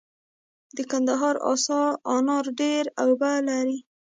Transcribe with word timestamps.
د 0.75 0.77
کندهار 0.91 1.35
انار 2.15 2.45
ډیرې 2.59 2.89
اوبه 3.03 3.31
لري. 3.47 3.77